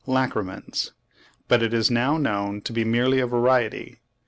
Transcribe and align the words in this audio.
lacrymans, 0.07 0.93
but 1.47 1.61
it 1.61 1.75
is 1.75 1.91
now 1.91 2.17
known 2.17 2.59
to 2.59 2.73
be 2.73 2.83
merely 2.83 3.19
a 3.19 3.27
variety. 3.27 3.99